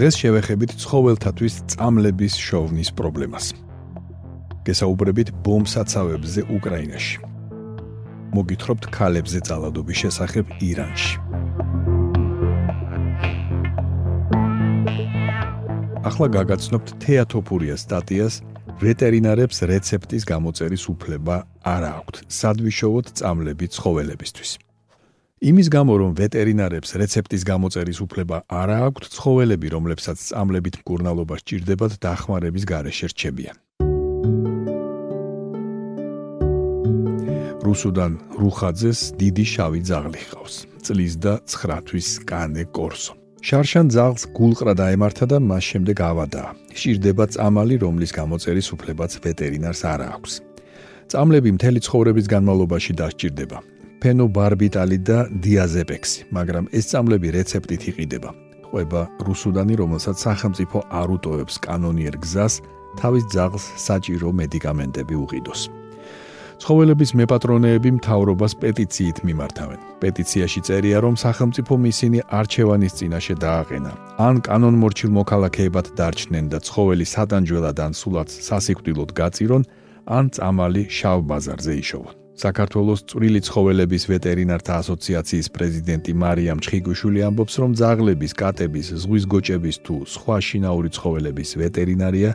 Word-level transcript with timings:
დღეს 0.00 0.16
შევეხებით 0.16 0.70
ცხოველთათვის 0.80 1.54
წამლების 1.76 2.34
შოვნის 2.40 2.90
პრობლემას. 2.96 3.46
გესაუბრებით 4.64 5.28
ბომბსაცავებზე 5.44 6.40
უკრაინაში. 6.56 7.18
მოგითხრობთ 8.32 8.84
ქალებზე 8.96 9.40
ძალადობის 9.48 9.96
შესახებ 10.02 10.46
ირანში. 10.68 11.14
ახლა 16.08 16.26
გაგაცნობთ 16.38 16.88
თეატოფურიას 17.04 17.84
სტატიას 17.84 18.34
ვეტერინარებს 18.80 19.58
რეცეპტის 19.68 20.24
გამოწერის 20.32 20.84
უფლება 20.96 21.36
არ 21.60 21.82
აქვთ 21.92 22.24
სადვიშოვოთ 22.40 23.06
წამლები 23.20 23.66
ცხოველებისთვის. 23.76 24.69
იმის 25.40 25.70
გამო 25.72 25.94
რომ 25.96 26.10
ვეტერინარებს 26.18 26.90
რეცეპტის 27.00 27.46
გამოწერის 27.48 27.98
უფლება 28.04 28.42
არ 28.52 28.70
აქვთ 28.76 29.06
ცხოველები 29.14 29.70
რომლებსაც 29.72 30.20
წამლებით 30.20 30.74
მკურნალობა 30.84 31.38
სჭირდებათ 31.40 31.96
დახმარების 32.04 32.64
გარეშე 32.68 33.08
რჩებიან 33.12 33.56
რუსუდან 37.64 38.12
რუხაძეს 38.36 39.00
დიდი 39.16 39.44
შავი 39.54 39.80
ძაღლი 39.88 40.22
ხავს 40.28 40.54
წლის 40.84 41.14
და 41.24 41.32
9 41.48 41.80
თვის 41.88 42.08
კანე 42.28 42.64
კორსო. 42.76 43.16
შარშან 43.40 43.88
ძაღლს 43.96 44.28
გულყრა 44.36 44.76
დაემართა 44.76 45.24
და 45.24 45.40
მას 45.40 45.64
შემდეგ 45.72 45.96
ავადა 46.04 46.44
შირდება 46.76 47.24
წამალი 47.32 47.80
რომლის 47.80 48.12
გამოწერის 48.12 48.68
უფლებაც 48.76 49.12
ვეტერინარს 49.24 49.82
არ 49.88 50.00
აქვს. 50.12 50.32
წამლები 51.08 51.50
მთელი 51.56 51.80
ცხოვრების 51.80 52.26
განმავლობაში 52.28 52.92
დასჭირდება 53.00 53.69
ფენობარბიტალი 54.02 54.98
და 55.04 55.18
დიაზეპექსი, 55.44 56.18
მაგრამ 56.36 56.64
ეს 56.72 56.84
წამლები 56.90 57.28
რეცეპტით 57.36 57.82
იყიდება. 57.90 58.30
ყვება 58.70 59.00
რუსუდანი, 59.26 59.74
რომელსაც 59.82 60.16
სახელმწიფო 60.26 60.78
არ 61.00 61.08
უტოვებს 61.16 61.56
კანონიერ 61.66 62.14
გზას 62.24 62.54
თავის 63.00 63.24
ძაღლს 63.34 63.66
საჭირო 63.86 64.28
მედიკამენტები 64.40 65.14
უყიდოს. 65.24 65.62
ცხოველების 66.60 67.10
მეპატრონეები 67.16 67.90
მთავრობას 67.98 68.52
პეტიციით 68.62 69.18
მიმართავენ. 69.24 69.80
პეტიციაში 70.04 70.60
წერია, 70.66 70.98
რომ 71.00 71.14
სახელმწიფო 71.24 71.72
მისინი 71.84 72.20
არჩევანის 72.28 72.96
წინაშე 73.00 73.34
დააყენა. 73.44 73.92
ან 74.28 74.34
კანონმორჩილ 74.44 75.10
მოქალაქეებად 75.18 75.86
დარჩნენ 75.96 76.46
და 76.52 76.58
ცხოველი 76.60 77.06
სატანჯველად 77.14 77.78
ან 77.86 77.92
სულაც 78.00 78.30
სასიკვდილოდ 78.48 79.10
გაწირონ, 79.20 79.62
ან 80.16 80.24
წამალი 80.36 80.82
შავ 80.98 81.18
ბაზარზე 81.30 81.72
იშოვონ. 81.80 82.19
საქართველოს 82.40 83.00
წვრილი 83.10 83.40
ცხოველების 83.44 84.04
ვეტერინართა 84.10 84.72
ასოციაციის 84.80 85.48
პრეზიდენტი 85.56 86.12
მარიამ 86.22 86.62
ჩხიგუშვილი 86.64 87.20
ამბობს, 87.28 87.54
რომ 87.60 87.70
ძაღლების, 87.80 88.32
კატების, 88.40 88.86
ზღვის 89.02 89.24
გოჭების 89.32 89.76
თუ 89.84 89.94
სხვა 90.14 90.36
შინაური 90.46 90.90
ცხოველების 90.96 91.50
ვეტერინარია 91.60 92.30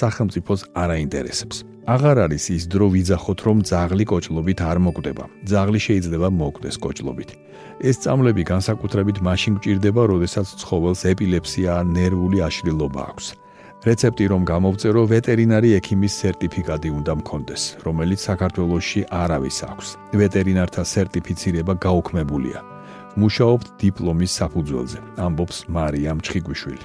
სახელმწიფოს 0.00 0.60
არ 0.82 0.88
აინტერესებს. 0.96 1.56
აღარ 1.94 2.16
არის 2.24 2.44
ის 2.56 2.62
დრო 2.72 2.86
ვიძახოთ, 2.94 3.38
რომ 3.46 3.58
ძაღლი 3.70 4.04
კოჭლობით 4.12 4.58
არ 4.70 4.78
მოკვდება. 4.86 5.24
ძაღლი 5.50 5.80
შეიძლება 5.86 6.28
მოკვდეს 6.40 6.76
კოჭლობით. 6.84 7.30
ეს 7.80 7.96
წამლები 8.04 8.42
განსაკუთრებით 8.52 9.16
მაშინ 9.26 9.52
გჭირდება, 9.60 10.02
როდესაც 10.12 10.46
ცხოველს 10.60 11.00
ეპილეფსია 11.12 11.70
ან 11.80 11.86
ნერვული 11.96 12.38
აშლილობა 12.48 13.00
აქვს. 13.10 13.26
რეცეპტი 13.80 14.24
რომ 14.28 14.42
გამოვწერო 14.44 15.02
ვეტერინარი 15.08 15.70
ექიმის 15.78 16.12
სერტიფიკატი 16.20 16.90
უნდა 17.00 17.12
მქონდეს, 17.20 17.62
რომელიც 17.80 18.20
საქართველოსში 18.28 19.00
არავის 19.08 19.58
აქვს. 19.72 19.88
ვეტერინართა 20.20 20.82
სერტიფიცირება 20.84 21.74
გაუქმებულია. 21.80 22.60
მუშაობთ 23.16 23.66
დიპლომის 23.80 24.32
საფუძველზე, 24.40 24.98
ამბობს 25.16 25.56
მარიამ 25.72 26.18
ჩხიგვიშვილი. 26.20 26.84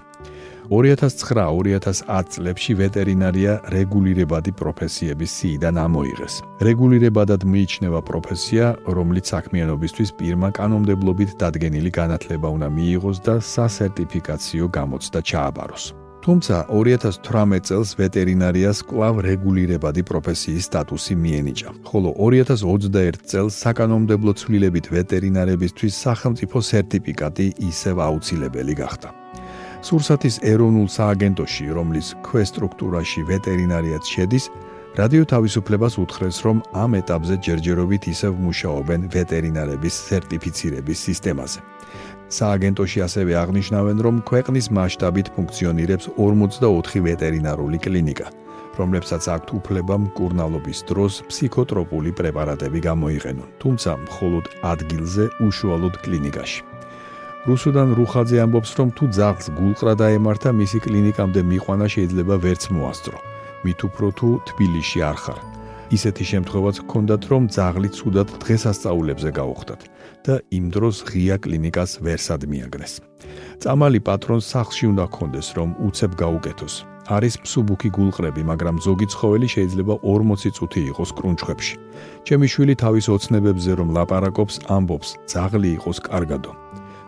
2009-2010 0.72 2.32
წლებში 2.34 2.72
ვეტერინარია 2.80 3.54
რეგულირებადი 3.76 4.52
პროფესიების 4.56 5.32
სიიდან 5.38 5.76
ამოიღეს. 5.86 6.34
რეგულირებადად 6.68 7.42
მიიჩნევა 7.44 8.02
პროფესია, 8.10 8.66
რომლის 8.88 9.26
საქმიანობისთვის 9.36 10.10
პირმა 10.18 10.50
კანონმდებლობით 10.56 11.38
დადგენილი 11.44 11.92
განათლება 11.92 12.48
უნდა 12.56 12.68
მიიღოს 12.72 13.18
და 13.28 13.36
სასერტიფიკაციო 13.44 14.66
გამოცდა 14.72 15.20
ჩააბაროს. 15.22 16.05
თუმცა 16.26 16.66
2018 16.74 17.68
წელს 17.70 17.90
ვეტერინარიას 18.02 18.80
კვლავ 18.90 19.22
რეგულირებადი 19.30 20.02
პროფესიის 20.10 20.66
სტატუსი 20.66 21.14
მიენიჭა, 21.22 21.70
ხოლო 21.86 22.10
2021 22.18 23.22
წელს 23.30 23.54
საკანონმდებლო 23.62 24.34
ცვლილებით 24.34 24.90
ვეტერინარებისთვის 24.90 25.94
სახელმწიფო 26.06 26.58
სერტიფიკატი 26.72 27.46
ისევ 27.70 27.96
აუცილებელი 28.10 28.74
გახდა. 28.82 29.10
სურსათის 29.86 30.36
ეროვნულ 30.42 30.88
სააგენტოში, 30.98 31.66
რომლის 31.78 32.08
ქვესტრუქტურაში 32.26 33.22
ვეტერინარიაც 33.30 34.04
შედის, 34.10 34.46
რადიო 34.98 35.24
თავისუფლებას 35.30 35.94
უთხრეს, 36.02 36.38
რომ 36.42 36.58
ამ 36.74 36.92
ეტაპზე 37.06 37.36
ჯერჯერობით 37.46 38.04
ისევ 38.10 38.34
მუშაობენ 38.46 39.02
ვეტერინარების 39.14 39.96
სერტიფიცირების 40.10 41.00
სისტემაზე. 41.08 41.60
სააგენტოში 42.30 43.00
ასევე 43.06 43.34
აღნიშნავენ, 43.42 43.98
რომ 44.06 44.16
ქვეყნის 44.30 44.68
მასშტაბით 44.74 45.28
ფუნქციონირებს 45.36 46.06
44 46.18 47.02
ვეტერინარული 47.06 47.78
კლინიკა, 47.86 48.28
რომლებსაც 48.80 49.24
აქვთ 49.36 49.50
უფლება 49.60 49.96
მკურნალობის 50.06 50.80
დროს 50.90 51.14
ფსიქოტროპული 51.30 52.12
პრეპარატები 52.20 52.80
გამოიყენონ, 52.90 53.50
თუმცა 53.62 53.92
მხოლოდ 54.06 54.46
ადგილზე 54.74 55.24
უშუალოდ 55.48 55.96
კლინიკაში. 56.04 56.62
რუსუდან 57.46 57.94
რუხაძე 57.94 58.38
ამბობს, 58.42 58.72
რომ 58.80 58.90
თუ 58.98 59.06
ძაღლს 59.14 59.48
გულყრა 59.54 59.94
დაემართა, 60.02 60.50
მისი 60.50 60.78
კლინიკამდე 60.82 61.42
მიყვანა 61.46 61.88
შეიძლება 61.94 62.36
ვერც 62.42 62.64
მოასწრო. 62.74 63.18
მით 63.66 63.80
უფრო 63.88 64.08
თუ 64.18 64.28
თბილისში 64.50 65.00
არ 65.10 65.18
ხარ. 65.24 65.55
ისეთი 65.92 66.24
შემთხვევაც 66.32 66.76
ჰქონდათ, 66.82 67.24
რომ 67.32 67.44
ძაღლი 67.56 67.90
ცუდად 67.98 68.28
დღესასწაულებზე 68.42 69.30
გაუხდათ. 69.36 69.82
და 70.26 70.42
იმ 70.58 70.66
დროს 70.74 70.96
ღია 71.06 71.38
კლინიკას 71.38 72.02
ვერსად 72.02 72.50
მიაგნეს. 72.50 72.94
წამალი 73.62 74.00
პატრონს 74.02 74.46
სახლში 74.54 74.86
უნდა 74.92 75.06
კონდეს, 75.14 75.48
რომ 75.58 75.70
უცებ 75.86 76.12
გაუკეთოს. 76.18 76.76
არის 77.06 77.36
მსუბუქი 77.46 77.90
გულყრები, 77.98 78.42
მაგრამ 78.52 78.76
ზოგი 78.86 79.08
ცხოველი 79.14 79.48
შეიძლება 79.56 79.94
40 80.02 80.50
წუთი 80.58 80.82
იყოს 80.90 81.10
კრუნჩხებში. 81.18 81.76
ჩემი 82.26 82.46
შვილი 82.54 82.76
თავის 82.82 83.06
ოცნებებზე 83.16 83.72
რომ 83.80 83.90
ლაპარაკობს, 83.98 84.56
ამბობს, 84.76 85.10
ძაღლი 85.30 85.70
იყოს 85.78 85.98
კარგადო. 86.10 86.52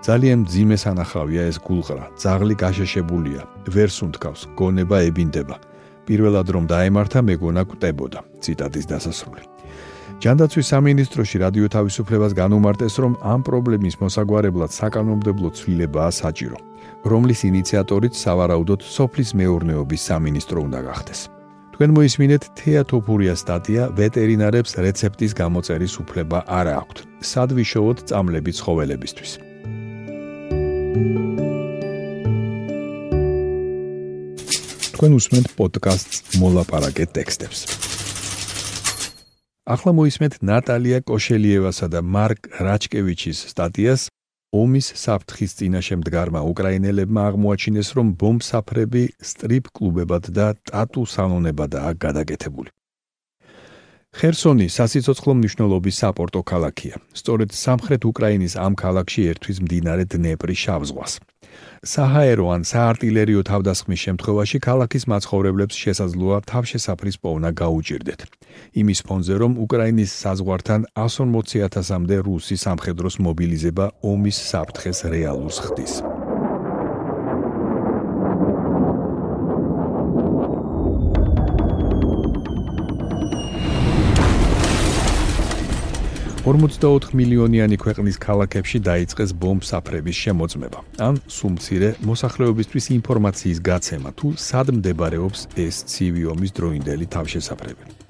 ძალიან 0.05 0.39
ძიმე 0.45 0.77
სანახავია 0.77 1.41
ეს 1.49 1.57
გულყრა. 1.67 2.03
ძაღლი 2.21 2.55
გაშეშებულია, 2.63 3.41
ვერ 3.73 3.89
სუნთქავს, 3.97 4.41
გონება 4.59 4.97
ებინდება. 5.09 5.57
პირველად 6.07 6.47
რომ 6.55 6.63
დაემართა, 6.71 7.19
მეგონა 7.29 7.61
კვდებოდა. 7.69 8.19
ციტატის 8.41 8.85
დასასრული. 8.91 9.43
ჯანდაცვის 10.23 10.69
სამინისტროში 10.73 11.37
რადიო 11.45 11.67
თავისუფლებას 11.75 12.33
განუმარტეს, 12.33 12.93
რომ 13.03 13.13
ამ 13.21 13.39
პრობლემის 13.45 13.95
მოსაგვარებლად 14.01 14.71
საკანონმდებლო 14.73 15.49
ცვლილებაა 15.57 16.11
საჭირო, 16.21 16.57
რომლის 17.05 17.39
ინიციატორიც 17.49 18.13
სავარაუდოდ 18.23 18.81
სოფლის 18.81 19.29
მეურნეობის 19.37 20.01
სამინისტრო 20.09 20.59
უნდა 20.67 20.79
გახდეს. 20.89 21.19
თქვენ 21.77 21.91
მოისმინეთ 21.93 22.43
თეატოფურია 22.57 23.33
სტატია 23.37 23.83
ვეტერინარებს 23.93 24.71
რეცეპტის 24.81 25.31
გამოწერის 25.37 25.93
უფლება 26.01 26.37
არ 26.49 26.67
აქვთ. 26.81 26.97
სად 27.21 27.49
ვიშოვოთ 27.53 27.97
წამლები 28.09 28.51
ცხოველებისთვის? 28.57 29.31
თქვენ 34.97 35.13
უსმენთ 35.13 35.49
პოდკასტს 35.53 36.41
მოლაპარაკე 36.41 37.05
ტექსტებს. 37.13 37.59
ახლა 39.69 39.91
მოისმენთ 39.93 40.41
ნატალია 40.41 41.05
კოშელიევასა 41.05 41.87
და 41.93 42.01
მარკ 42.01 42.49
რაჩკევიჩის 42.65 43.39
სტატიას 43.53 44.01
ომის 44.57 44.87
საფრთხის 44.97 45.51
წინაშე 45.59 45.95
მდგარმა 46.01 46.41
უკრაინელებმა 46.49 47.21
აღმოაჩინეს, 47.29 47.89
რომ 47.93 48.07
ბომბსაფრები 48.17 49.03
სტრიპ 49.21 49.69
კლუბებად 49.69 50.33
და 50.33 50.47
ტატუ 50.65 51.05
სალონებადაა 51.13 51.91
გადაკეთებული. 51.93 52.73
ხერსონი 54.17 54.65
სასიცოცხლო 54.65 55.33
მნიშვნელობის 55.37 55.95
საპორტო 56.01 56.41
ქალაქია. 56.41 56.95
სწორედ 57.13 57.53
სამხრეთ 57.53 58.01
უკრაინის 58.01 58.57
ამ 58.57 58.73
ქალაქში 58.73 59.21
ერთვის 59.29 59.57
მდინარე 59.61 60.03
დნეპრი 60.09 60.55
შავ 60.57 60.81
ზღვას. 60.89 61.13
საჰაერო 61.85 62.45
ან 62.55 62.61
საარტილერიო 62.67 63.41
თავდასხმის 63.49 64.03
შემთხვევაში 64.05 64.57
ქალაქის 64.67 65.03
მაცხოვრებლებს 65.11 65.75
შესაძლოა 65.83 66.37
თავშესაფრის 66.51 67.17
პოვნა 67.23 67.49
გაუჭirdეთ. 67.61 68.19
იმის 68.81 68.99
ფონზე, 69.07 69.35
რომ 69.41 69.51
უკრაინის 69.65 70.11
საზღვართან 70.23 70.81
140.000-მდე 70.95 72.17
რუსი 72.27 72.55
სამხედროს 72.65 73.15
მობილიზება 73.25 73.85
ომის 74.03 74.37
საფრთხეს 74.51 74.99
რეალურს 75.13 75.57
ხდის. 75.65 76.26
44 86.47 87.11
მილიონიანი 87.11 87.75
ქვეყნის 87.75 88.17
ქალაქებში 88.23 88.79
დაიწყეს 88.79 89.33
ბომბსაფრების 89.41 90.15
შემოწმება. 90.23 90.79
ან 91.07 91.19
სუმცირე 91.27 91.89
მოსახლეობისთვის 92.07 92.85
ინფორმაციის 92.97 93.59
გაცემა 93.67 94.09
თუ 94.15 94.27
სად 94.47 94.71
მდებარეობს 94.79 95.39
ეს 95.59 95.75
ცივი 95.91 96.23
ომის 96.31 96.51
დროინდელი 96.55 97.05
თავშესაფრები. 97.15 98.06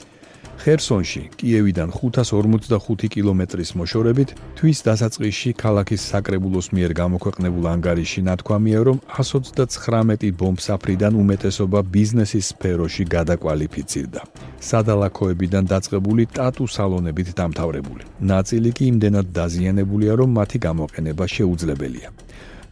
ხერსონში, 0.67 1.21
კიევიდან 1.39 1.93
545 1.95 3.07
კილომეტრის 3.13 3.69
მოშორებით, 3.79 4.33
თვის 4.59 4.77
დასაწყისში 4.83 5.51
ქალაქის 5.63 6.01
საკრებულოს 6.11 6.67
მიერ 6.75 6.91
გამოქვეყნებულ 7.01 7.65
ანგარიში 7.71 8.21
ნათქვამია, 8.27 8.79
რომ 8.87 8.97
129 9.15 10.33
ბომბსაფრიდან 10.41 11.13
უმეტესობა 11.23 11.79
ბიზნესის 11.95 12.45
სფეროში 12.51 13.03
გადაკვალიფიცირდა. 13.15 14.21
სადალაქოებიდან 14.59 15.63
დაწყებული 15.71 16.23
ტატუ 16.35 16.65
სალონებით 16.75 17.29
დამთავრებული. 17.39 18.03
ნაწილი 18.19 18.69
კი 18.75 18.83
იმდენად 18.91 19.27
დაზიანებულია, 19.39 20.13
რომ 20.19 20.29
მათი 20.39 20.57
გამოყენება 20.67 21.25
შეუძლებელია. 21.35 22.09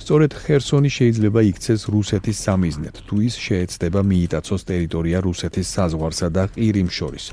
სწორედ 0.03 0.31
ხერსონი 0.43 0.89
შეიძლება 0.99 1.41
იქცეს 1.49 1.81
რუსეთის 1.95 2.37
სამიზნედ, 2.45 2.95
თუ 3.07 3.15
ის 3.27 3.35
შეეცდება 3.45 4.01
მიიტაცოს 4.11 4.61
ტერიტორია 4.69 5.17
რუსეთის 5.27 5.67
საზღვარსა 5.75 6.27
და 6.35 6.43
ყირიმს 6.53 6.93
შორის. 6.99 7.25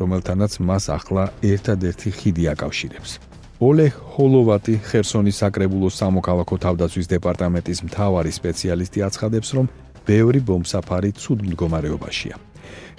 რომელთანაც 0.00 0.52
მას 0.68 0.84
ახლა 0.96 1.24
ერთადერთი 1.42 2.10
ხიდი 2.18 2.44
აკავშირებს. 2.54 3.10
ოლეჰ 3.58 3.94
ჰოლოვატი 4.14 4.74
ხერსონის 4.88 5.38
საკრებულოს 5.42 5.98
სამოქალაქო 6.00 6.56
თავდაცვის 6.64 7.10
დეპარტამენტის 7.14 7.78
მთავარი 7.90 8.30
სპეციალისტი 8.38 8.98
აცხადებს, 9.08 9.48
რომ 9.56 9.66
ბევრი 10.06 10.40
ბომბსაფარი 10.48 11.10
ცუდ 11.22 11.38
მდგომარეობაშია. 11.48 12.36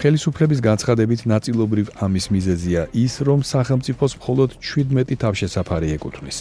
ხელისუფლების 0.02 0.60
განცხადებით 0.68 1.22
ნაწილობრივ 1.34 1.88
ამის 2.06 2.26
მიზეზია 2.36 2.82
ის, 3.06 3.14
რომ 3.28 3.40
სახელმწიფოს 3.54 4.14
მხოლოდ 4.20 4.50
17 4.60 5.16
თავშესაფარი 5.24 5.88
ეკუთვნის. 5.96 6.38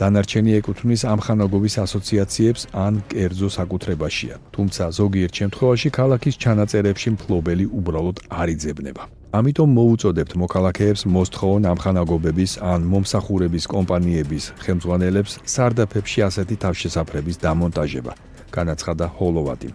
დანარჩენი 0.00 0.52
ეკუთვნის 0.60 1.02
ამხანაგობის 1.12 1.74
ასოციაციებს 1.84 2.62
ან 2.72 2.94
კერძო 3.12 3.48
საკუთრებაშია, 3.58 4.34
თუმცა 4.54 4.84
ზოგიერთ 4.98 5.32
შემთხვევაში 5.40 5.88
ქალაქის 5.98 6.38
ჩანაწერებში 6.42 7.08
მფლობელი 7.16 7.66
უბრალოდ 7.78 8.16
არ 8.40 8.48
იძებნება. 8.56 9.02
ამიტომ 9.32 9.70
მოუწოდებთ 9.72 10.32
მოქალაქეებს 10.36 11.02
მოსთხოვონ 11.08 11.64
ამხანაგობების 11.70 12.52
ან 12.68 12.82
მომსახურების 12.84 13.64
კომპანიების 13.72 14.48
ხელმძღვანელებს 14.60 15.36
სარდაფებში 15.48 16.20
ასეთი 16.28 16.56
თავშესაფრების 16.64 17.40
დამონტაჟება, 17.40 18.12
განაცხადა 18.52 19.06
ჰოლოვატი. 19.16 19.70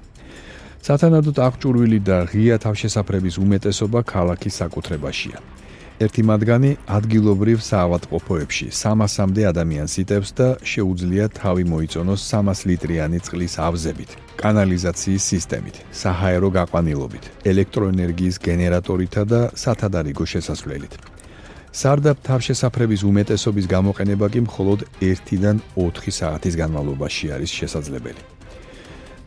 სათანადოდ 0.85 1.37
აღჭურვილი 1.47 1.99
და 2.05 2.17
ღია 2.29 2.61
თავშესაფრების 2.61 3.35
უმეტესობა 3.41 3.99
ქალაქის 4.05 4.53
საკუთრებაშია. 4.61 5.41
ერთი 5.97 6.21
მათგანი 6.29 6.71
ადგილობრივ 6.93 7.61
საავადმყოფოებში 7.65 8.67
300-მდე 8.69 9.45
ადამიანს 9.49 9.93
იტევს 10.03 10.31
და 10.37 10.47
შეუძლია 10.61 11.25
თავი 11.33 11.65
მოიწონოს 11.71 12.21
300 12.29 12.69
ლიტრიანი 12.69 13.19
წყლის 13.25 13.55
ავზებით, 13.65 14.11
კანალიზაციის 14.37 15.23
სისტემით, 15.31 15.81
საჰაერო 16.01 16.49
გაყვანილობით, 16.53 17.25
ელექტროენერგიის 17.49 18.37
გენერატორითა 18.45 19.23
და 19.25 19.41
სათადარიგო 19.57 20.25
შესასვლელით. 20.33 20.93
სარდაფ 21.73 22.17
თავშესაფრების 22.29 23.01
უმეტესობის 23.09 23.65
გამოყენება 23.65 24.25
კი 24.33 24.39
მხოლოდ 24.45 24.79
1-დან 25.01 25.57
4 25.81 26.13
საათის 26.13 26.53
განმავლობაში 26.61 27.25
არის 27.33 27.51
შესაძლებელი. 27.57 28.21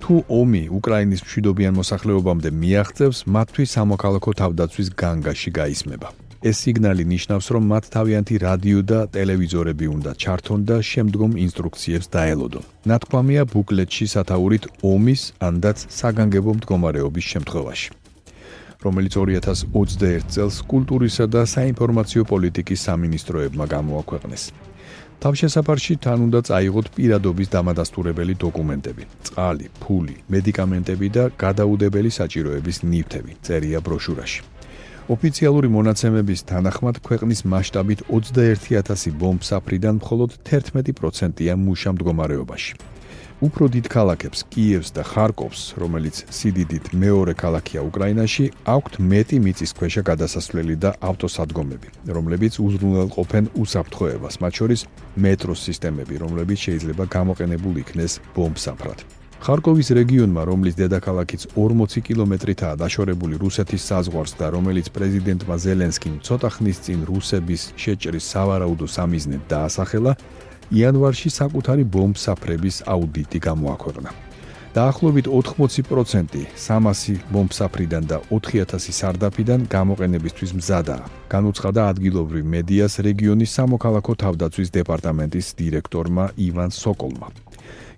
თუ 0.00 0.14
ომი 0.26 0.62
უკრაინის 0.78 1.20
მშვიდობიან 1.26 1.75
მოსახლეობამდე 1.82 2.50
მიაღწევს, 2.62 3.19
მათთვის 3.26 3.69
სამოქალაქო 3.76 4.31
თავდაცვის 4.40 4.88
განგაში 5.02 5.50
გაისმება. 5.61 6.30
ეს 6.41 6.57
სიგნალი 6.65 7.05
ნიშნავს, 7.05 7.47
რომ 7.55 7.65
მათ 7.73 7.85
თავიანთი 7.95 8.37
რადიო 8.41 8.81
და 8.91 8.99
ტელევიზორები 9.13 9.87
უნდა 9.97 10.13
ჩართონ 10.23 10.61
და 10.65 10.77
შემდგომ 10.91 11.33
ინსტრუქციებს 11.45 12.07
დაელოდონ. 12.17 12.65
ნათქვამია 12.91 13.43
ბუკლეტში 13.53 14.07
სათაურით 14.15 14.65
ომის 14.93 15.23
ანდაც 15.49 15.79
საგანგებო 16.01 16.51
მდგომარეობის 16.59 17.27
შემთხვევაში. 17.33 17.89
რომელიც 18.85 19.13
2021 19.21 20.25
წელს 20.33 20.57
კულტურისა 20.73 21.25
და 21.29 21.43
საინფორმაციო 21.45 22.23
პოლიტიკის 22.33 22.81
სამინისტროებმა 22.89 23.65
გამოაქვეყნეს. 23.77 24.45
თავშესაფარში 25.21 25.95
თან 26.05 26.19
უნდა 26.27 26.41
წაიღოთ 26.49 26.87
პირადობის 26.97 27.49
დამადასტურებელი 27.57 28.35
დოკუმენტები, 28.45 29.05
წყალი, 29.29 29.67
ფული, 29.83 30.17
მედიკამენტები 30.33 31.09
და 31.17 31.25
გადაუდებელი 31.45 32.11
საჭიროების 32.19 32.77
ნივთები, 32.89 33.33
წერია 33.45 33.85
ბროშურაში. 33.85 34.41
ოფიციალური 35.08 35.69
მონაცემების 35.73 36.44
თანახმად 36.50 37.00
ქვეყნის 37.00 37.41
მასშტაბით 37.49 38.00
21000 38.12 39.17
ბომბსაფრიდან 39.20 40.00
მხოლოდ 40.05 40.31
11%-ია 40.44 41.55
მუშა 41.56 41.91
მდგომარეობაში. 41.97 42.75
უფრო 43.41 43.64
დიდ 43.73 43.87
ქალაქებს, 43.88 44.44
კიევს 44.52 44.93
და 44.93 45.00
ხარკოვს, 45.00 45.61
რომელიც 45.81 46.17
სიდიდით 46.29 46.93
მეორე 46.93 47.32
ქალაქია 47.32 47.81
უკრაინაში, 47.88 48.52
აქვთ 48.69 49.00
მეტი 49.00 49.38
მიწისქვეშა 49.41 50.03
გადასასვლელი 50.05 50.77
და 50.77 50.91
ავტოსადგომები, 51.01 51.89
რომლებიც 52.17 52.60
უზრუნველყოფენ 52.60 53.44
უსაფრთხოებას, 53.56 54.34
მათ 54.44 54.53
შორის 54.60 54.81
მეტროს 55.17 55.60
სისტემები, 55.72 56.20
რომლებიც 56.20 56.58
შეიძლება 56.69 57.05
გამოყენებულ 57.17 57.75
იქნეს 57.81 58.20
ბომბსაფრად. 58.36 59.19
ხარკოვის 59.41 59.89
რეგიონმა, 59.97 60.43
რომლის 60.44 60.75
დედაქალაქიც 60.77 61.47
40 61.56 62.03
კილომეტრითაა 62.05 62.77
დაშორებული 62.77 63.41
რუსეთის 63.41 63.87
საზღვარს 63.89 64.37
და 64.37 64.53
რომელიც 64.53 64.93
პრეზიდენტმა 64.93 65.56
ზელენსკიმ 65.65 66.20
ცოტა 66.20 66.49
ხნის 66.61 66.79
წინ 66.85 67.01
რუსების 67.09 67.63
შეჭრის 67.81 68.25
სავარაუდო 68.37 68.87
სამიზნედ 68.97 69.43
დაასახელა, 69.49 70.13
იანვარში 70.77 71.31
საკუთარი 71.41 71.85
ბომბსაფრების 71.89 72.77
აუდიტი 72.85 73.39
გამოაქვეყნა. 73.49 74.11
დაახლოებით 74.77 75.27
80% 75.27 76.47
300 76.55 77.17
ბომბსაფრიდან 77.32 78.05
და 78.06 78.17
4000 78.31 78.93
სარდაფიდან 79.01 79.61
გამოყენებისთვის 79.67 80.51
მზადაა. 80.61 81.05
განუცხადა 81.32 81.81
ადგილობრივ 81.91 82.44
მედიას 82.55 82.94
რეგიონის 83.09 83.51
სამოქალაქო 83.59 84.13
თავდაცვის 84.23 84.70
დეპარტამენტის 84.79 85.47
დირექტორმა 85.59 86.25
ივან 86.37 86.70
სოკოლმა. 86.70 87.50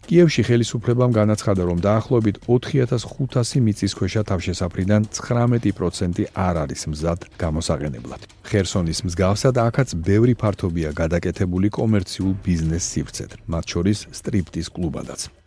კიევში 0.08 0.42
ხელისუფლებამ 0.48 1.12
განაცხადა, 1.14 1.62
რომ 1.68 1.78
დაახლოებით 1.82 2.36
4500 2.46 3.62
მიწისქვეშა 3.66 4.22
თავშესაფრიდან 4.30 5.02
19% 5.18 6.26
არ 6.34 6.54
არის 6.64 6.82
მზად 6.92 7.20
გამოსაღენებლად. 7.42 8.20
ხერსონის 8.46 8.98
მსგავსად 9.06 9.54
აქაც 9.68 9.88
ბევრი 10.08 10.34
ფართობია 10.38 10.90
გადაკეთებული 10.92 11.68
კომერციულ 11.78 12.32
ბიზნეს 12.44 12.84
სივრცედ, 12.92 13.30
მათ 13.48 13.64
შორის 13.72 13.98
სტრიპტის 14.12 14.68
კლუბადაც. 14.74 15.41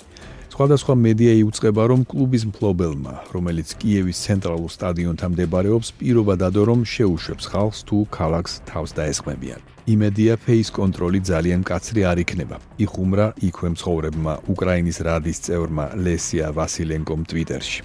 სხვადასხვა 0.55 0.93
მედია 0.95 1.33
იუწყება, 1.43 1.83
რომ 1.91 2.01
კლუბის 2.07 2.43
მფლობელმა, 2.47 3.13
რომელიც 3.35 3.75
კიევის 3.75 4.21
ცენტრალურ 4.23 4.71
სტადიონთან 4.71 5.29
მდებარეობს, 5.35 5.89
პირობა 5.99 6.35
დადო, 6.39 6.61
რომ 6.71 6.79
შეუშვებს 6.87 7.45
ხალხს 7.51 7.79
თუ 7.83 7.97
ქალაქს 8.07 8.53
თავს 8.63 8.91
დაესხმებიან. 8.95 9.59
იმედია 9.83 10.33
ფეის 10.39 10.69
კონტროლი 10.71 11.19
ძალიან 11.27 11.59
კაცრი 11.67 12.01
არ 12.07 12.17
იქნება. 12.23 12.55
იხუმრა 12.79 13.27
იქვე 13.47 13.67
მცხოვრებმა 13.75 14.33
უკრაინის 14.47 14.97
რადის 15.03 15.37
წევრმა 15.43 15.85
ლესია 15.99 16.47
ვასილენკომ 16.55 17.21
ტვიტერში. 17.27 17.81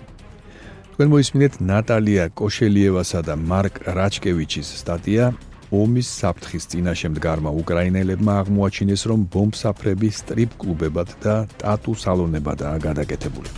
თქვენ 0.94 1.08
მოისმინეთ 1.10 1.52
ნატალია 1.66 2.24
კოშელიევასა 2.38 3.20
და 3.26 3.34
მარკ 3.34 3.74
რაჩკევიჩის 3.98 4.68
სტატია 4.78 5.34
ომის 5.70 6.08
საფრთხის 6.20 6.66
წინაშე 6.70 7.08
მდგარმა 7.14 7.50
უკრაინელებმა 7.62 8.32
აღმოაჩინეს, 8.42 9.06
რომ 9.06 9.26
ბომბსაფრები 9.30 10.10
სტრიპ-კლუბებად 10.10 11.14
და 11.22 11.34
ტატუ 11.62 11.94
სალონებადაა 11.94 12.76
გადაკეთებული. 12.82 13.50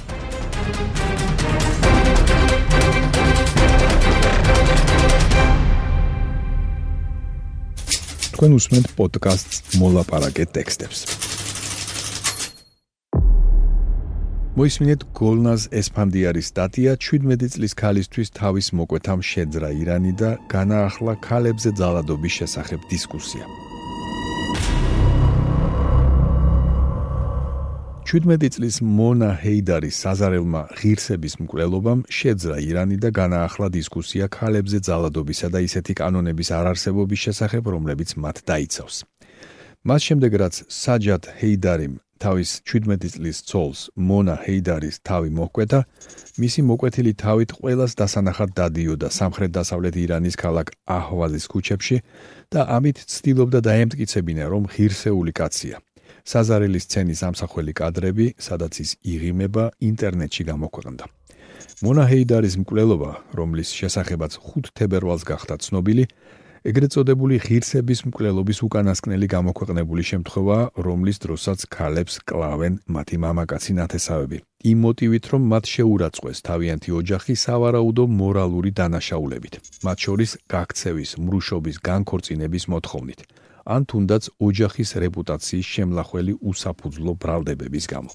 თქვენ 8.37 8.57
უსმენთ 8.59 8.87
პოდკასტს 8.99 9.79
მოლაპარაკე 9.81 10.45
ტექსტებს. 10.51 11.32
მოისმინეთ 14.53 15.05
გოლნაზ 15.17 15.63
ესფანდიარის 15.81 16.49
სტატია 16.53 16.93
17 17.01 17.55
წლის 17.55 17.73
ქალისთვის 17.73 18.29
თავის 18.37 18.67
მოკვეთამ 18.77 19.21
შეძრა 19.25 19.71
ირანი 19.81 20.13
და 20.13 20.31
განაახლა 20.53 21.15
ქალებზე 21.25 21.71
ძალადობის 21.81 22.33
შესახებ 22.39 22.81
დისკუსია. 22.91 23.47
17 28.13 28.53
წლის 28.53 28.77
მონა 28.85 29.31
ჰეიდარის 29.41 29.97
საზარელმა 30.05 30.63
ღირსების 30.77 31.35
მკვლელობამ 31.41 32.05
შეძრა 32.13 32.57
ირანი 32.69 33.01
და 33.01 33.09
განაახლა 33.09 33.73
დისკუსია 33.73 34.29
ქალებზე 34.29 34.85
ძალადობისა 34.85 35.49
და 35.49 35.65
ისეთი 35.65 35.93
კანონების 35.97 36.49
არარსებობის 36.53 37.21
შესახებ, 37.25 37.73
რომლებიც 37.73 38.11
მათ 38.21 38.37
დაიცავს. 38.45 38.97
მას 39.89 40.01
შემდეგ 40.07 40.33
რაც 40.45 40.55
საჯად 40.69 41.23
ჰეიდარიმ 41.41 41.95
თავის 42.23 42.51
17 42.71 43.15
წლის 43.15 43.39
ცოლს 43.51 43.81
მონა 44.09 44.35
ჰეიდარის 44.45 44.97
თავი 45.09 45.31
მოჰკვეთა, 45.39 45.81
მისი 46.43 46.61
მოკვეთილი 46.71 47.13
თავით 47.23 47.51
ყოველას 47.59 47.93
დასანახად 48.01 48.51
დადიოდა 48.59 49.09
სამხრეთ-დასავლეთ 49.19 49.95
ირანის 50.05 50.37
ქალაქ 50.39 50.73
აჰვალის 50.87 51.47
ქუჩებში 51.53 51.97
და 52.55 52.61
ამით 52.77 52.99
ცდილობდა 53.13 53.59
დაემტკიცებინა, 53.69 54.45
რომ 54.53 54.63
ღირსეული 54.73 55.33
კაცია. 55.35 55.77
საზარელი 56.23 56.79
სცენის 56.79 57.21
ამსახველი 57.27 57.73
კადრები, 57.75 58.27
სადაც 58.39 58.73
ის 58.85 58.91
იღიმება, 59.03 59.65
ინტერნეტში 59.83 60.43
გამოქვეყნდა. 60.51 61.05
მონა 61.83 62.05
ჰეიდარის 62.11 62.55
მკვლელობა, 62.63 63.11
რომლის 63.35 63.69
შესახებაც 63.75 64.33
5 64.39 64.71
თებერვალს 64.79 65.27
გახდა 65.27 65.59
ცნობილი, 65.59 66.05
ეგრეთ 66.63 66.95
წოდებული 66.95 67.37
ღირსების 67.43 68.01
მკვლელობის 68.07 68.59
უკანასკნელი 68.63 69.27
გამოქვეყნებული 69.35 70.03
შემთხვევა, 70.11 70.59
რომლის 70.87 71.19
დროსაც 71.25 71.65
ქალებს 71.75 72.23
კლავენ 72.23 72.79
მათი 72.87 73.17
მამაკაცი 73.25 73.73
ნათესავები. 73.83 74.39
იმ 74.71 74.79
მოტივით, 74.87 75.25
რომ 75.33 75.43
მათ 75.53 75.65
შეურაცხყვეს 75.75 76.39
თავიანთი 76.47 76.91
ოჯახი 77.01 77.35
სავარაუდო 77.45 78.05
მორალური 78.07 78.71
დანაშაულებით, 78.79 79.55
მათ 79.83 79.99
შორის 80.07 80.31
გაქცევის, 80.55 81.11
მრუშობის, 81.19 81.77
განქორწინების 81.83 82.65
მოთხოვნით. 82.71 83.21
ან 83.67 83.83
თუნდაც 83.91 84.23
ოჯახის 84.39 84.91
რეპუტაციის 85.03 85.67
შემლახველი 85.75 86.33
უსაფუძვლო 86.47 87.13
ბრალდებების 87.23 87.85
გამო. 87.91 88.11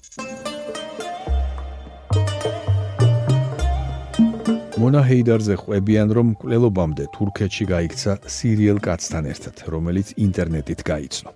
მონა 4.78 5.00
ჰეიდარზე 5.02 5.54
ყვებიან, 5.58 6.08
რომ 6.14 6.28
კვლელობამდე 6.38 7.04
თურქეთში 7.10 7.64
გაიქცა 7.66 8.12
სირიელ 8.30 8.78
კაცთან 8.78 9.24
ერთად, 9.32 9.56
რომელიც 9.74 10.12
ინტერნეტით 10.14 10.80
გაიცნო. 10.86 11.30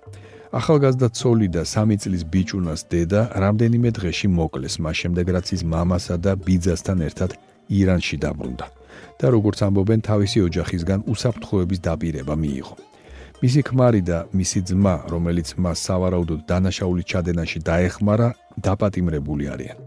ახალგაზრდა 0.59 1.07
ცოლი 1.19 1.47
და 1.51 1.63
3 1.67 1.97
წლის 1.99 2.23
ბიჭუნას 2.23 2.81
დედა 2.87 3.21
რამდენიმე 3.43 3.89
დღეში 3.97 4.27
მოკლეს, 4.39 4.75
მას 4.79 4.95
შემდეგ 5.01 5.25
რაც 5.35 5.47
ის 5.59 5.61
მამასა 5.73 6.15
და 6.23 6.31
ბიძასთან 6.45 6.99
ერთად 7.09 7.31
ირანში 7.67 8.17
დაბრუნდა 8.23 8.65
და 9.19 9.25
როგორც 9.35 9.57
ამბობენ, 9.67 9.99
თავისი 10.07 10.39
ოჯახისგან 10.47 10.99
უსაფრთხოების 11.11 11.79
დაპირება 11.87 12.35
მიიღო. 12.43 12.92
მისი 13.43 13.61
ქმარი 13.67 13.99
და 14.07 14.17
მისი 14.31 14.59
ძმა, 14.71 14.95
რომელიც 15.11 15.49
მას 15.59 15.81
სავარაუდოდ 15.83 16.45
დანაშაულის 16.47 17.07
ჩადენაში 17.11 17.59
დაეხმარა, 17.67 18.27
დაპატიმრებული 18.63 19.45
არიან. 19.51 19.77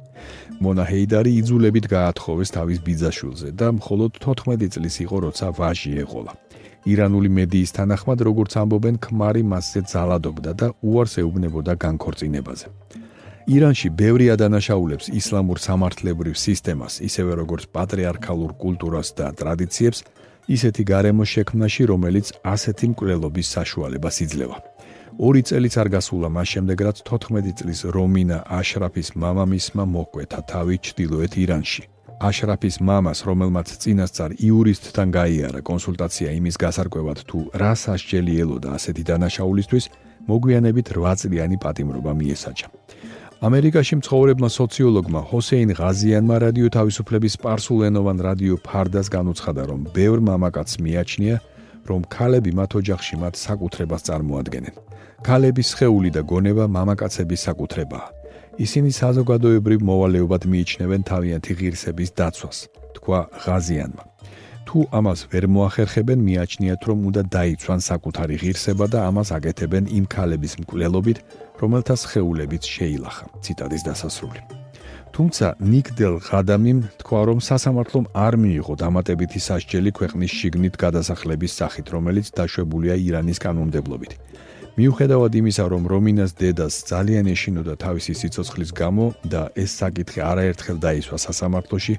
მონა 0.61 0.85
ჰეიდარი 0.91 1.31
იძულებით 1.41 1.87
გაათხოვეს 1.89 2.53
თავის 2.53 2.79
ბიძაშვილზე 2.85 3.49
და 3.57 3.67
მხოლოდ 3.81 4.11
14 4.21 4.69
წლის 4.77 4.97
იყო, 5.05 5.17
როცა 5.27 5.47
ვაჟი 5.57 5.93
ეყოლა. 6.05 6.33
ირანული 6.85 7.29
მედიის 7.39 7.71
თანახმად, 7.81 8.19
როგორც 8.29 8.53
ამბობენ, 8.61 8.95
ქმარი 9.01 9.43
მასზე 9.53 9.81
ძალადობდა 9.89 10.53
და 10.61 10.67
უარს 10.85 11.15
ეუბნებოდა 11.25 11.73
განქორწინებაზე. 11.81 12.67
ირანში 13.57 13.89
ბევრი 13.89 14.27
ადანაშაულებს 14.37 15.07
ისლამურ 15.17 15.59
სამართლებრივ 15.65 16.35
სისტემას, 16.45 17.01
ისევე 17.09 17.33
როგორც 17.41 17.73
პატრიარქალურ 17.73 18.53
კულტურას 18.61 19.09
და 19.17 19.33
ტრადიციებს, 19.33 20.05
ისეთი 20.47 20.83
გარემო 20.87 21.25
შექმნაში, 21.27 21.83
რომელიც 21.91 22.27
ასეთი 22.55 22.87
მკვლელობის 22.93 23.47
საშუალებას 23.57 24.17
იძლევა. 24.27 24.57
ორი 25.19 25.43
წელიც 25.49 25.75
არ 25.81 25.89
გასულა 25.97 26.29
მას 26.29 26.49
შემდეგ, 26.55 26.79
რაც 26.87 26.99
14 27.09 27.53
წლის 27.59 27.81
რომინა 27.97 28.39
აშრაფის 28.47 29.09
მამამისმა 29.17 29.85
მოკვეთა 29.97 30.41
თავი 30.51 30.77
ჩtildeოეთ 30.85 31.33
ირანში. 31.43 31.83
აშრაფის 32.21 32.77
მამას, 32.81 33.19
რომელმაც 33.29 33.69
წინასწარ 33.83 34.31
იურისტთან 34.41 35.09
გაიარა 35.19 35.61
კონსულტაცია 35.61 36.29
იმის 36.39 36.57
გასარკვევად 36.65 37.19
თუ 37.29 37.39
რა 37.61 37.73
სასჯელი 37.77 38.33
ელოდა 38.45 38.69
ასეთი 38.77 39.03
დანაშაულისთვის, 39.11 39.85
მოგვიანებით 40.31 40.87
8 40.97 41.17
წლიანი 41.21 41.57
პატიმრობა 41.65 42.13
მიესაჯა. 42.21 42.69
ამერიკაში 43.45 44.01
მცხოვრებმა 44.01 44.49
სოციოლოგმა 44.49 45.21
ჰოსეინ 45.29 45.71
ღაზიანმა 45.77 46.37
რადიო 46.41 46.69
თავისუფლების 46.73 47.37
სპარსულენოვან 47.37 48.19
რადიო 48.25 48.57
ფარდას 48.65 49.13
განუცხადა, 49.13 49.63
რომ 49.69 49.81
ბევრ 49.93 50.19
მამაკაცს 50.25 50.81
მიაჩნია, 50.81 51.37
რომ 51.85 52.01
ქალები 52.09 52.51
მათ 52.57 52.71
ოჯახში 52.81 53.15
მათ 53.21 53.35
საკუთრებას 53.37 54.03
წარმოადგენენ. 54.09 54.75
ქალების 55.21 55.69
ხეული 55.77 56.11
და 56.17 56.23
გონება 56.25 56.65
მამაკაცების 56.65 57.41
საკუთრებაა. 57.49 58.09
ისინი 58.57 58.91
საზოგადოებრივ 59.03 59.79
მოვალეობად 59.85 60.43
მიიჩნევენ 60.49 61.03
თავიანთი 61.05 61.53
ღირსების 61.61 62.11
დაცვას, 62.17 62.59
თქვა 62.97 63.21
ღაზიანმა. 63.45 64.05
თუ 64.67 64.79
ამას 64.99 65.21
ვერ 65.31 65.45
მოახერხებენ, 65.47 66.19
მიაჩნიათ, 66.27 66.81
რომ 66.89 66.99
უნდა 67.09 67.23
დაიცვან 67.37 67.81
საკუთარი 67.91 68.37
ღირსება 68.43 68.87
და 68.93 68.99
ამას 69.09 69.29
აკეთებენ 69.37 69.85
იმ 69.99 70.05
ქალების 70.15 70.53
მკვლელობით, 70.61 71.19
რომელთა 71.61 71.95
შეეულებიც 71.97 72.63
შეილახა. 72.65 73.25
ციტადის 73.45 73.83
დასასრული. 73.89 74.41
თუმცა 75.17 75.47
ნიკდელ 75.73 76.15
ღადამიმ 76.29 76.81
თქვა, 77.01 77.21
რომ 77.29 77.39
სასამართლომ 77.41 78.05
არ 78.13 78.35
მიიღო 78.37 78.75
დამატებითი 78.85 79.41
სასჯელი 79.49 79.91
ქვეყნის 79.99 80.33
შიგნით 80.39 80.75
გადასახლების 80.77 81.53
სახით, 81.57 81.87
რომელიც 81.97 82.27
დაშვებულია 82.37 82.95
ირანის 83.01 83.39
კანონმდებლობით. 83.41 84.13
მიუხედავად 84.77 85.33
იმისა, 85.41 85.65
რომ 85.73 85.83
რომინას 85.89 86.37
დედას 86.37 86.75
ძალიან 86.93 87.33
ეშინოდა 87.33 87.75
თავისი 87.81 88.13
სიცოცხლის 88.21 88.71
გამო 88.77 89.05
და 89.25 89.49
ეს 89.57 89.71
საკითხი 89.81 90.21
არაერთხელ 90.21 90.77
დაისვა 90.85 91.17
სასამართლოში, 91.17 91.95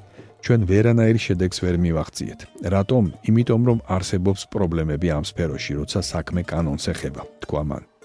ჩვენ 0.45 0.61
ვერანაირ 0.69 1.17
შედეგს 1.17 1.57
ვერ 1.65 1.75
მივახციეთ. 1.81 2.39
რატომ? 2.69 3.03
იმიტომ 3.29 3.61
რომ 3.65 3.79
არსებობს 3.89 4.41
პრობლემები 4.53 5.07
ამ 5.09 5.25
სფეროში, 5.25 5.73
როცა 5.81 5.99
საქმე 6.13 6.41
კანონს 6.45 6.85
ეხება, 6.93 7.25
თქვა 7.41 7.63
მან. 7.65 7.96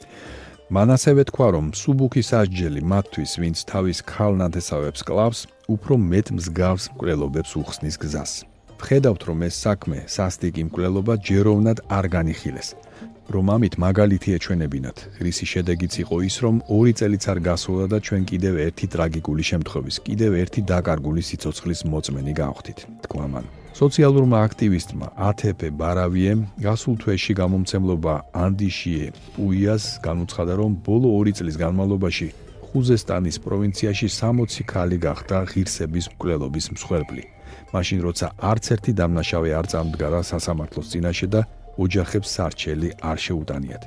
მან 0.72 0.88
ასევე 0.96 1.26
თქვა, 1.28 1.46
რომ 1.52 1.66
სუბუქის 1.76 2.30
ასჯელი 2.32 2.80
მათთვის, 2.80 3.32
ვინც 3.44 3.58
თავის 3.68 3.98
ქალნათესავებს 4.08 5.04
კლავს, 5.04 5.40
უფრო 5.68 5.98
მეტ 6.00 6.32
მსგავს 6.32 6.84
მკვლელობებს 6.96 7.52
უხსნის 7.60 7.96
გზას. 8.00 8.32
ხედავთ, 8.80 9.22
რომ 9.28 9.38
ეს 9.46 9.54
საქმე 9.62 9.98
სასტიკი 10.16 10.62
მკვლელობა 10.72 11.14
ჯეროვნად 11.28 11.78
არ 11.92 12.06
განიხილეს. 12.16 12.68
რომ 13.32 13.46
ამით 13.54 13.74
მაგალითი 13.84 14.30
ეჩვენებინათ. 14.36 14.98
რისი 15.24 15.46
შედეგიც 15.52 15.92
იყო 16.02 16.16
ის, 16.28 16.36
რომ 16.44 16.54
ორი 16.76 16.92
წელიც 16.98 17.24
არ 17.32 17.38
გასულა 17.48 17.84
და 17.92 17.98
ჩვენ 18.06 18.22
კიდევ 18.32 18.54
ერთი 18.66 18.86
ტრაგიკული 18.92 19.44
შემთხვევის, 19.50 19.96
კიდევ 20.08 20.30
ერთი 20.42 20.60
დაკარგული 20.72 21.22
სიცოცხლის 21.28 21.80
მოწმენი 21.92 22.32
გავხდით, 22.40 22.78
თქვა 23.06 23.26
მან. 23.32 23.61
სოციალურმა 23.72 24.38
აქტივისტმა 24.46 25.06
ATP 25.16 25.70
ბარავიემ 25.80 26.40
გასულ 26.60 26.96
თვეში 27.00 27.32
გამომცემლობა 27.40 28.14
ანდიშიე 28.36 29.06
პუიას 29.32 29.84
განუცხადა, 30.04 30.52
რომ 30.60 30.72
ბოლო 30.84 31.08
ორი 31.16 31.32
წლის 31.32 31.56
განმავლობაში 31.56 32.28
ხუზესტანის 32.68 33.36
პროვინციაში 33.46 34.06
60 34.12 34.68
ქალი 34.68 34.98
გახდა 35.00 35.38
ღირსების 35.48 36.06
მკვლელობის 36.12 36.66
მსხვერპლი. 36.76 37.24
მაშინ 37.72 37.98
როცა 38.06 38.26
არც 38.52 38.64
ერთი 38.76 38.92
დამნაშავე 39.00 39.50
არ 39.56 39.66
წამდგარა 39.72 40.20
სასამართლოს 40.20 40.86
წინაშე 40.92 41.26
და 41.32 41.40
ოჯახებს 41.80 42.28
სარჩელი 42.28 42.88
არ 43.00 43.18
შეუტანიათ. 43.24 43.82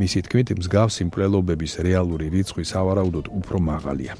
მისი 0.00 0.18
თქმით, 0.28 0.48
მსგავსი 0.60 1.02
მკვლელობების 1.08 1.72
რეალური 1.80 2.26
რიცხვი 2.28 2.64
სავარაუდოდ 2.68 3.26
უფრო 3.40 3.56
მაღალია. 3.72 4.12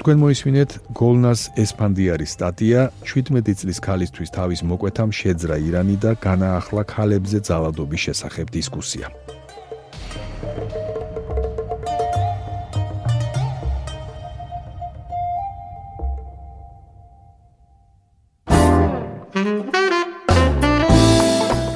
თქვენ 0.00 0.16
მოისმინეთ 0.16 0.74
გოლნას 0.96 1.40
ესპანდიარის 1.60 2.32
სტატია 2.32 2.86
17 3.04 3.52
წლის 3.60 3.80
ქალისთვის 3.84 4.32
თავის 4.32 4.62
მოკვეთამ 4.64 5.10
შეძრა 5.12 5.58
ირანი 5.60 5.96
და 6.00 6.14
განაახლა 6.24 6.86
ქალებზე 6.88 7.38
ძალადობის 7.44 8.00
შესახებ 8.08 8.46
დისკუსია. 8.48 9.12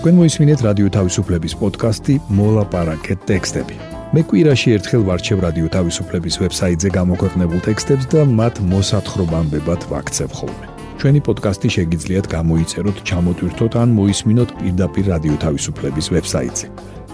თქვენ 0.01 0.15
მოისმინეთ 0.21 0.59
რადიო 0.65 0.89
თავისუფლების 0.97 1.53
პოდკასტი 1.61 2.15
მოლაპარაკე 2.41 3.21
ტექსტები. 3.29 3.94
მე 4.15 4.23
კვირაში 4.31 4.73
ერთხელ 4.79 5.03
ვარჩევ 5.09 5.41
რადიო 5.43 5.69
თავისუფლების 5.75 6.37
ვებსაიტზე 6.39 6.89
გამოქვეყნებულ 6.95 7.61
ტექსტებს 7.67 8.05
და 8.13 8.21
მათ 8.31 8.61
მოსათხრობამდებად 8.71 9.87
ვაქცევ 9.91 10.31
ხოლმე. 10.39 10.67
ჩვენი 11.03 11.21
პოდკასტი 11.27 11.69
შეგიძლიათ 11.77 12.27
გამოიწეროთ, 12.35 12.97
ჩამოტვირთოთ 13.11 13.73
ან 13.83 13.89
მოისმინოთ 13.99 14.51
პირდაპირ 14.61 15.05
რადიო 15.15 15.37
თავისუფლების 15.45 16.07
ვებსაიტზე. 16.15 16.67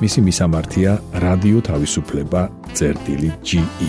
მისი 0.02 0.20
მისამართია 0.28 0.92
რადიო 1.24 1.58
თავისუფლება 1.70 2.40
წერტილი 2.76 3.30
GE. 3.48 3.88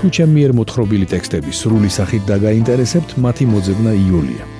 თუ 0.00 0.06
ჩემი 0.16 0.32
მიერ 0.40 0.52
მოთხრობილი 0.56 1.06
ტექსტები 1.12 1.52
სრული 1.60 1.90
სახით 1.92 2.22
დაგაინტერესებთ, 2.32 3.10
მათი 3.20 3.44
მოძებნა 3.52 3.92
იულია. 4.08 4.59